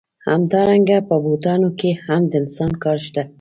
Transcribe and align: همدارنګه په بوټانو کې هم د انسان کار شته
همدارنګه 0.27 0.97
په 1.07 1.15
بوټانو 1.23 1.69
کې 1.79 1.89
هم 2.05 2.21
د 2.31 2.33
انسان 2.41 2.71
کار 2.83 2.97
شته 3.07 3.21